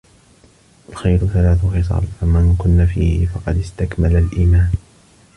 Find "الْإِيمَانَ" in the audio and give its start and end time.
4.17-4.71